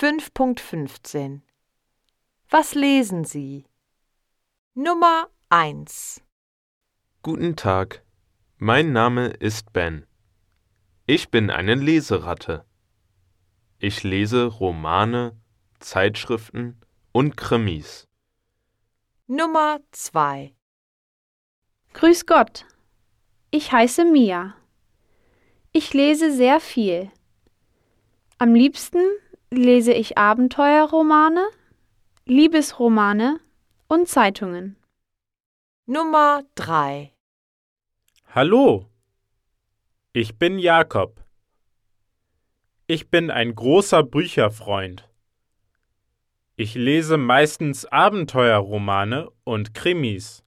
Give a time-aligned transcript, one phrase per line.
[0.00, 1.40] 5.15
[2.50, 3.64] Was lesen Sie?
[4.74, 6.22] Nummer 1
[7.24, 8.04] Guten Tag,
[8.58, 10.06] mein Name ist Ben.
[11.04, 12.64] Ich bin eine Leseratte.
[13.80, 15.36] Ich lese Romane,
[15.80, 16.80] Zeitschriften
[17.10, 18.06] und Krimis.
[19.26, 20.54] Nummer 2
[21.94, 22.66] Grüß Gott.
[23.50, 24.54] Ich heiße Mia.
[25.72, 27.10] Ich lese sehr viel.
[28.38, 29.00] Am liebsten
[29.50, 31.46] lese ich Abenteuerromane,
[32.26, 33.40] Liebesromane
[33.88, 34.76] und Zeitungen.
[35.86, 37.12] Nummer 3
[38.34, 38.84] Hallo,
[40.12, 41.24] ich bin Jakob.
[42.86, 45.08] Ich bin ein großer Bücherfreund.
[46.56, 50.44] Ich lese meistens Abenteuerromane und Krimis.